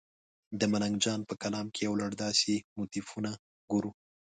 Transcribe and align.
د 0.59 0.61
ملنګ 0.71 0.95
جان 1.03 1.19
په 1.29 1.33
کلام 1.43 1.67
کې 1.73 1.81
یو 1.87 1.93
لړ 2.01 2.11
داسې 2.23 2.53
موتیفونه 2.77 3.31
ګورو. 3.71 3.91